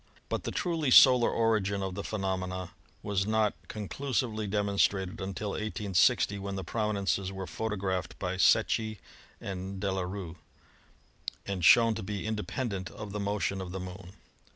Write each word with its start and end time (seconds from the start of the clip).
But 0.29 0.45
the 0.45 0.51
truly 0.51 0.89
solar 0.89 1.29
origin 1.29 1.83
of 1.83 1.93
the 1.93 2.03
phenomena 2.03 2.71
was 3.03 3.27
not 3.27 3.53
con 3.67 3.87
clusively 3.87 4.49
demonstrated 4.49 5.21
until 5.21 5.51
i860, 5.51 6.39
when 6.39 6.55
the 6.55 6.63
prominences 6.63 7.31
were 7.31 7.45
photographed 7.45 8.17
by 8.17 8.37
Secchi 8.37 8.97
and 9.39 9.79
De 9.79 9.91
la 9.91 10.01
Rue, 10.01 10.37
and 11.45 11.63
shown 11.63 11.93
to 11.93 12.01
be 12.01 12.25
independent 12.25 12.89
of 12.89 13.11
the 13.11 13.19
motion 13.19 13.61
of 13.61 13.71
the 13.71 13.79
Moon. 13.79 14.13